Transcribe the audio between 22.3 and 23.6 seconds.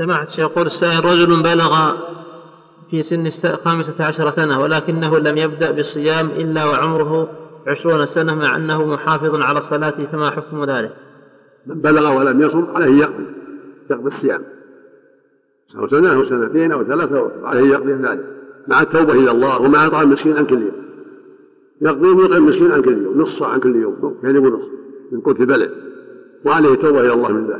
مسكين عن كل يوم نص عن